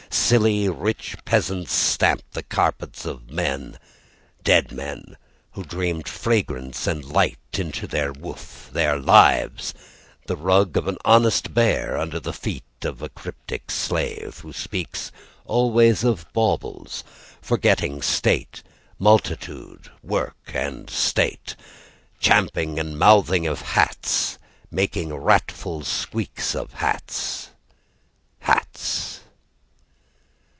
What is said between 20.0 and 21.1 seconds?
work, and